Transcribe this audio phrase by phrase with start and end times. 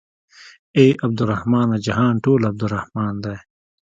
[0.77, 3.35] اې عبدالرحمنه جهان ټول عبدالرحمن دى.